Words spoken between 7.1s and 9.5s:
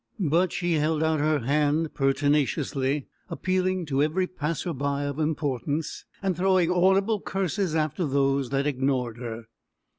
curses after those that ignored her.